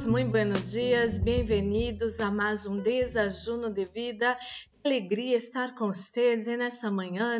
[0.00, 4.38] todos, muito buenos dias, bem-vindos a mais um desajuno de vida.
[4.82, 7.38] Alegria estar com vocês nessa manhã,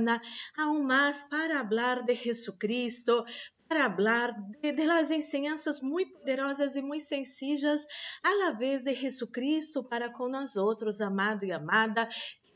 [0.59, 3.24] aún mais para falar de Jesucristo,
[3.66, 7.86] para falar de, de muito poderosas e muito sencillas
[8.23, 12.08] a la vez de Jesucristo para com nós outros, amado e amada.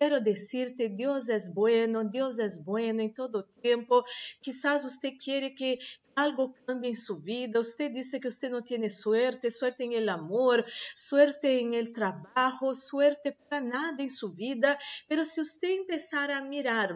[0.05, 4.05] Quero dizer-te, Deus é bueno, Deus é bueno em todo tempo.
[4.43, 5.79] Quizás você quer que
[6.15, 7.65] algo cambie em sua vida.
[7.65, 10.63] Você disse que você não tem suerte, suerte em el amor,
[10.95, 14.77] suerte em el trabalho, suerte para nada em sua vida.
[15.09, 16.91] Pero se você começar a mirar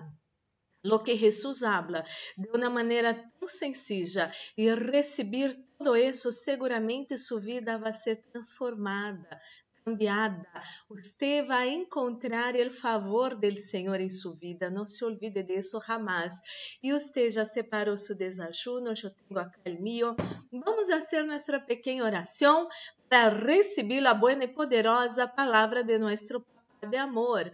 [0.84, 2.04] lo que Jesus habla
[2.36, 9.40] de uma maneira tão sencilla e receber todo isso, seguramente sua vida vai ser transformada,
[9.88, 10.46] cambiada.
[10.88, 14.68] Você vai encontrar o favor do Senhor em sua vida.
[14.68, 16.78] Não se olvide disso jamais.
[16.82, 20.14] E você já separou seu desajuno, eu tenho aqui o meu.
[20.52, 22.68] Vamos fazer nossa pequena oração
[23.08, 26.40] para receber a boa e poderosa palavra de nosso
[26.80, 27.50] Pai de amor.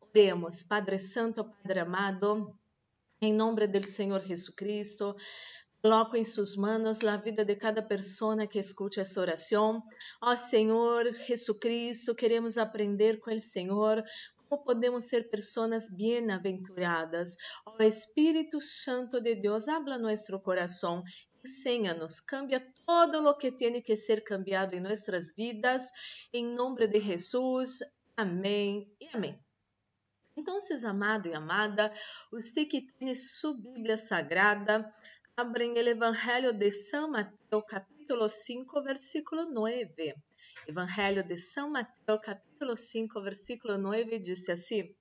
[0.00, 2.56] Oremos, Padre Santo, Padre amado,
[3.20, 5.14] em nome do Senhor Jesus Cristo.
[5.84, 9.82] Coloco em suas mãos a vida de cada pessoa que escute essa oração.
[10.18, 14.02] Ó Senhor Jesucristo, queremos aprender com o Senhor
[14.48, 17.36] como podemos ser pessoas bem-aventuradas.
[17.66, 21.04] Ó Espírito Santo de Deus, habla nosso coração.
[21.44, 25.90] Enseña-nos, cambia todo o que tem que ser cambiado em nossas vidas.
[26.32, 27.80] Em nome de Jesus.
[28.16, 29.38] Amém e amém.
[30.36, 31.92] Então, amado e amada,
[32.30, 34.92] você que tem sua Bíblia Sagrada,
[35.36, 40.14] abrem o Evangelho de São Mateus, capítulo 5, versículo 9.
[40.68, 44.94] Evangelho de São Mateus, capítulo 5, versículo 9, diz assim: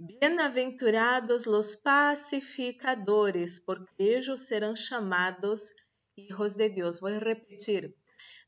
[0.00, 5.70] Bem-aventurados los pacificadores, porque ellos serão chamados
[6.16, 6.98] hijos de Deus.
[6.98, 7.94] Vou repetir.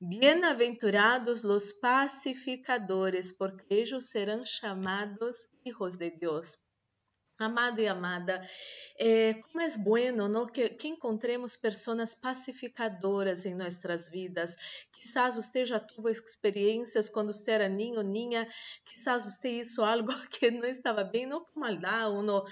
[0.01, 6.74] Bem-aventurados los pacificadores, porque ellos serão chamados hijos de Deus.
[7.37, 8.49] Amado e amada,
[8.97, 10.47] é, como é bueno não?
[10.47, 14.57] Que, que encontremos pessoas pacificadoras em nossas vidas.
[14.93, 18.49] Quizás você já teve experiências quando você era ninho, ninha,
[18.85, 22.45] quizás você hizo algo que não estava bem, não com maldade, ou não,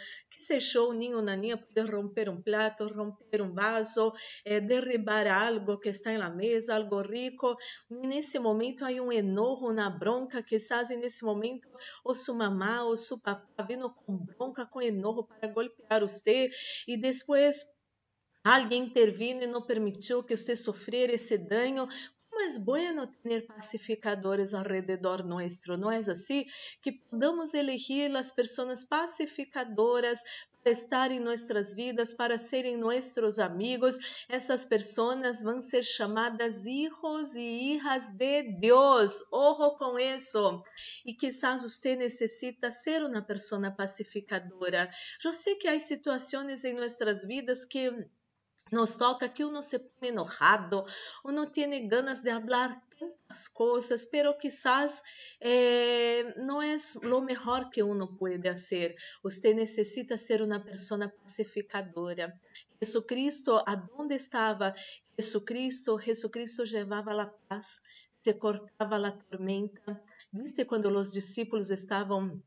[0.47, 4.13] se echou um ninho na ninha, pode romper um prato, romper um vaso,
[4.45, 7.57] eh, derribar algo que está na mesa, algo rico.
[7.91, 11.69] E nesse momento há um enojo, uma bronca, quizás nesse momento
[12.05, 16.51] ou sua mamá ou seu papá vindo com bronca, com enojo para golpear você
[16.87, 17.63] e depois
[18.45, 21.87] alguém intervindo e não permitiu que você sofresse esse dano
[22.47, 26.47] es bueno tener pacificadores alrededor nuestro, ¿no es así?
[26.83, 30.25] Que podamos elegir las personas pacificadoras
[30.63, 34.25] para estar em nossas vidas, para serem nossos amigos.
[34.29, 39.25] Essas pessoas vão ser chamadas hijos e hijas de Deus.
[39.33, 40.63] Ojo com isso.
[41.05, 44.89] E quizás você necessita ser uma pessoa pacificadora.
[45.25, 47.91] Eu sei que há situações em nossas vidas que
[48.73, 50.87] nos toca que uno se pone enojado,
[51.23, 55.03] uno tiene ganas de hablar tantas cosas, pero quizás
[55.41, 58.97] eh, no es lo mejor que uno puede hacer.
[59.23, 62.41] Usted necesita ser una persona pacificadora.
[62.81, 63.75] Jesucristo, ¿a
[64.11, 64.75] estava
[65.17, 65.99] Jesucristo?
[65.99, 67.85] Jesucristo levava a paz,
[68.23, 70.03] se cortava a tormenta.
[70.33, 72.43] Viste quando os discípulos estavam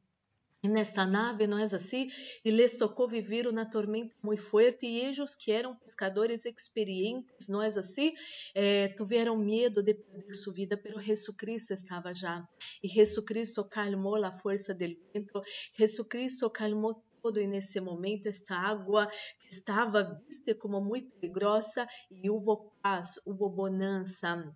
[0.70, 2.09] nesta nave, não é assim?
[2.44, 7.62] E lhes tocou viver uma tormenta muito forte e eles que eram pescadores experientes, não
[7.62, 8.14] é assim?
[8.53, 12.48] Eh, tiveram medo de perder sua vida, pero Jesucristo estava já.
[12.84, 15.42] E Jesucristo calmou a força do vento,
[15.78, 19.09] Jesucristo calmou todo e nesse momento esta água
[19.50, 24.56] estava vista como muito perigosa e houve paz, houve bonança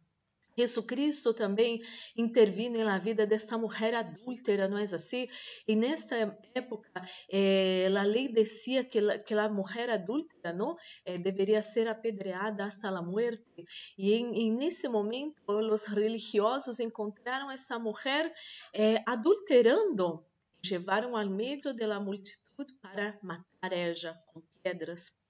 [0.60, 1.82] Jesucristo também
[2.16, 5.28] intervindo na vida desta mulher adúltera, não é assim?
[5.68, 6.16] E nesta
[6.54, 7.02] época,
[7.32, 10.76] eh, a lei dizia que, que a mulher adúltera não
[11.06, 13.66] eh, deveria ser apedreada hasta a morte.
[13.98, 18.34] E nesse momento, os religiosos encontraram essa mulher
[18.74, 20.26] eh, adulterando,
[20.70, 22.50] levaram ao meio da multidão
[22.82, 25.24] para matar ela com pedras.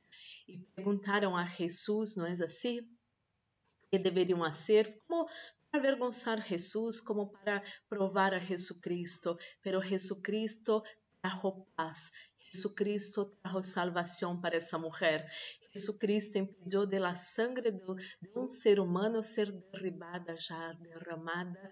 [0.47, 2.81] E perguntaram a Jesus, não é assim?
[3.91, 5.25] Que deveriam ser, como
[5.71, 9.37] para avergonçar Jesus, como para provar a Jesucristo.
[9.61, 10.83] Pero Jesucristo
[11.21, 12.11] trajo paz.
[12.53, 15.29] Jesucristo trajo salvação para essa mulher.
[15.75, 21.71] Jesucristo impediu de la sangre de um ser humano ser derribada já, derramada.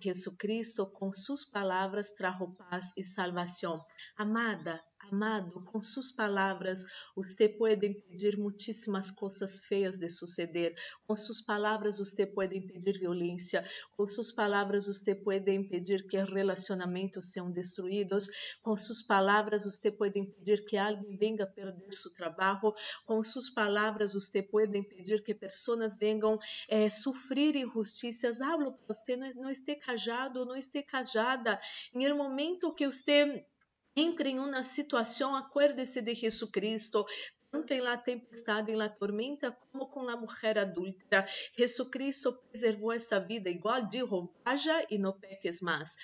[0.00, 3.84] Jesucristo, com suas palavras, trajo paz e salvação.
[4.16, 4.82] Amada,
[5.12, 6.84] Amado, com suas palavras,
[7.14, 10.74] você pode impedir muitíssimas coisas feias de suceder.
[11.06, 13.64] Com suas palavras, você pode impedir violência.
[13.96, 18.28] Com suas palavras, você pode impedir que relacionamentos sejam destruídos.
[18.62, 22.74] Com suas palavras, você pode impedir que alguém venha perder seu trabalho.
[23.04, 28.40] Com suas palavras, você pode impedir que pessoas venham eh, sofrer injustiças.
[28.40, 31.60] Hablo para você, não, não esteja cajado, não esteja cajada.
[31.94, 33.46] Em momento que você
[33.96, 37.04] entre em uma situação, acuérdese de Jesucristo,
[37.50, 41.24] tanto em la tempestade, em la tormenta, como com a mulher adúltera.
[41.56, 45.96] Jesucristo preservou essa vida, igual dijo, vaya e não peques mais.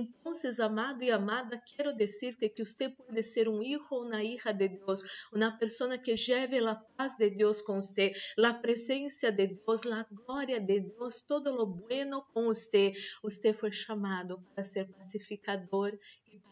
[0.00, 0.32] Então,
[0.64, 4.68] amado e amada, quero dizer-te que você pode ser um filho ou uma hija de
[4.68, 9.84] Deus, uma pessoa que leve a paz de Deus com você, a presença de Deus,
[9.86, 12.92] a glória de Deus, todo lo bueno com você.
[13.24, 15.98] Você foi chamado para ser pacificador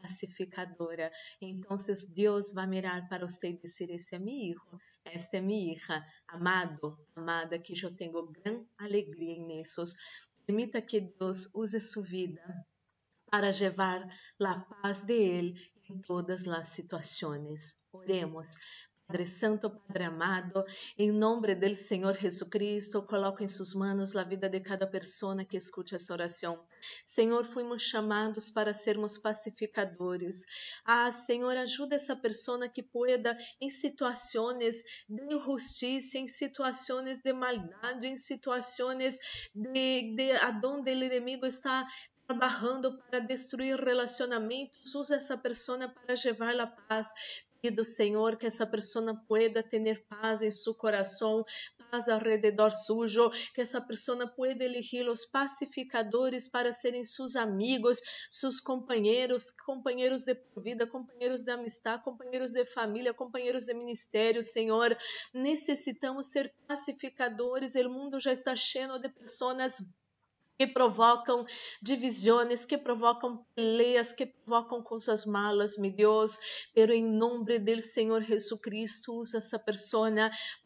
[0.07, 1.11] pacificadora.
[1.41, 1.77] Então,
[2.15, 6.05] Deus vai mirar para você e dizer: Esse é meu filho, esta é minha hija,
[6.29, 9.83] amado, amada, que eu tenho grande alegria nisso.
[10.47, 12.43] Permita que Deus use sua vida
[13.29, 14.09] para levar
[14.41, 15.55] a paz de Ele
[15.91, 17.85] em todas as situações.
[17.93, 18.47] Oremos.
[19.09, 20.65] Padre Santo, Padre amado,
[20.99, 25.57] em nome do Senhor Jesucristo, coloco em suas mãos a vida de cada pessoa que
[25.57, 26.61] escute essa oração.
[27.05, 30.45] Senhor, fomos chamados para sermos pacificadores.
[30.85, 38.09] Ah, Senhor, ajuda essa pessoa que pueda, em situações de injustiça, em situações de maldade,
[38.09, 39.21] em situações
[39.55, 40.33] de, de
[40.65, 41.87] onde o inimigo está
[42.27, 47.45] trabalhando para destruir relacionamentos, usa essa pessoa para levar a paz.
[47.85, 51.45] Senhor, que essa pessoa pueda ter paz em seu coração,
[51.91, 58.01] paz ao redor sujo, que essa pessoa pueda elegir os pacificadores para serem seus amigos,
[58.31, 64.97] seus companheiros, companheiros de vida, companheiros de amistade, companheiros de família, companheiros de ministério, Senhor.
[65.33, 69.83] Necessitamos ser pacificadores, o mundo já está cheio de pessoas
[70.59, 71.45] que provocam
[71.83, 76.69] divisões, que provocam peleas, que provocam coisas malas, meu Deus.
[76.75, 80.11] Pero em nome do Senhor Jesucristo, usa essa pessoa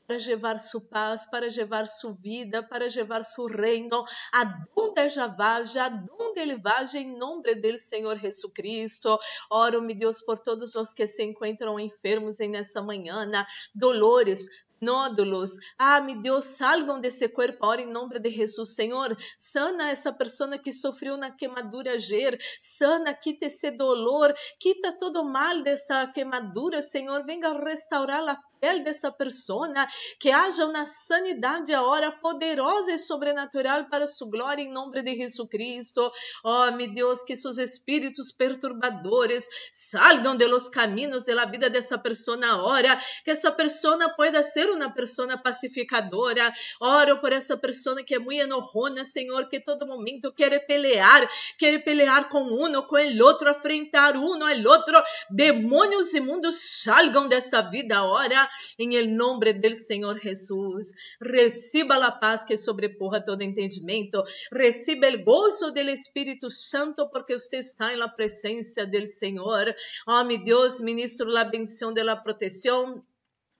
[0.06, 5.86] para levar sua paz, para levar sua vida, para levar seu reino, aonde já vaja,
[5.86, 9.16] aonde ele vaja, em nome do Senhor Jesucristo.
[9.48, 13.30] Oro, meu Deus, por todos os que se encontram enfermos em nessa manhã,
[13.72, 14.48] dolores,
[14.80, 15.58] nódulos.
[15.78, 18.74] Ah, meu Deus, salgam desse corpo ora em nome de Jesus.
[18.74, 22.38] Senhor, sana essa pessoa que sofreu na queimadura ayer.
[22.60, 27.24] Sana, quita esse dolor, quita todo o mal dessa queimadura, Senhor.
[27.24, 29.70] Venga restaurar a pele dessa pessoa,
[30.18, 35.48] que haja uma sanidade agora poderosa e sobrenatural para sua glória em nome de Jesus
[35.48, 36.10] Cristo.
[36.44, 41.98] Oh, meu Deus, que seus espíritos perturbadores salgam de los caminhos de la vida dessa
[41.98, 46.52] pessoa agora, que essa pessoa pueda ser uma pessoa pacificadora.
[46.80, 51.28] Oro por essa pessoa que é muito enojona, Senhor, que todo momento quer pelear,
[51.58, 55.02] quer pelear com um, com o outro, afrentar um ao outro.
[55.30, 60.94] Demônios imundos salgam desta vida agora em el nombre del Senhor Jesus.
[61.20, 64.24] Reciba a paz que sobrepuja todo entendimento.
[64.50, 69.74] Reciba el gozo del Espírito Santo porque você está na presença del Senhor.
[70.06, 73.04] Oh, meu Deus, ministro la bendición de la protección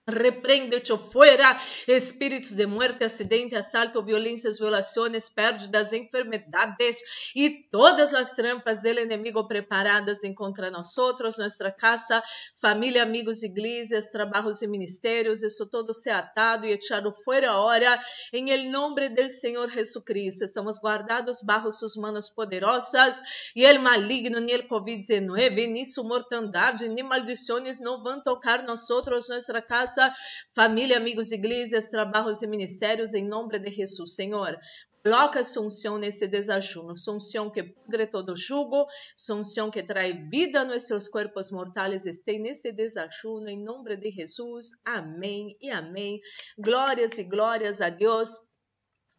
[0.07, 1.55] Repreende-te fuera,
[1.87, 9.47] espíritos de muerte, acidente, assalto, violências, violações, pérdidas, enfermedades e todas as trampas del enemigo
[9.47, 10.95] preparadas contra nós,
[11.37, 12.23] nossa casa,
[12.59, 18.01] família, amigos, igrejas, trabalhos e ministérios, isso todo se atado e echado fora agora,
[18.33, 20.45] em nome del Senhor Jesucristo.
[20.45, 23.21] Estamos guardados bajo suas manos poderosas
[23.55, 28.87] e el maligno, nem el COVID-19, nem sua mortandade, nem maldições não vão tocar nós,
[29.29, 30.13] nossa casa casa,
[30.55, 34.57] família, amigos, igrejas, trabalhos e ministérios, em nome de Jesus, Senhor.
[35.03, 38.85] Coloca sua unção nesse desajuno, sua unção que pudre todo jugo,
[39.17, 44.11] sua unção que traz vida a nossos corpos mortais, esteja nesse desajuno, em nome de
[44.11, 44.69] Jesus.
[44.85, 46.21] Amém e amém.
[46.57, 48.29] Glórias e glórias a Deus.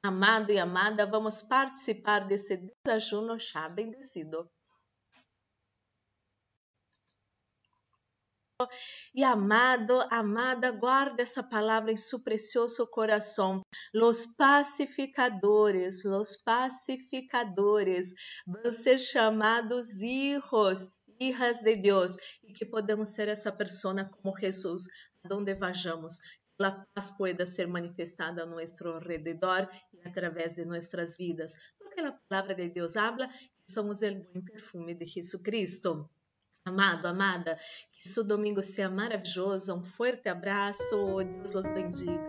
[0.05, 4.49] Amado e amada, vamos participar desse desajuno já bendecido.
[9.15, 13.63] E amado, amada, guarda essa palavra em seu precioso coração.
[13.93, 18.15] Los pacificadores, los pacificadores
[18.47, 20.91] vão ser chamados hijos,
[21.21, 24.89] hijas de Deus, e que podemos ser essa pessoa como Jesus,
[25.31, 26.21] onde vajamos.
[26.59, 31.57] Que a paz pueda ser manifestada a nosso redor e através de nossas vidas.
[31.79, 36.11] Porque a palavra de Deus habla que somos o bom perfume de Jesucristo.
[36.65, 37.59] Amado, amada,
[37.93, 39.75] que seu domingo seja maravilhoso.
[39.75, 41.17] Um forte abraço.
[41.25, 42.22] Deus los bendiga.